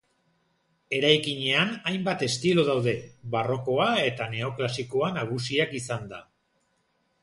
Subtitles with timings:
[0.99, 2.95] Eraikinean hainbat estilo daude,
[3.37, 6.29] barrokoa eta neoklasikoa nagusiak izanda.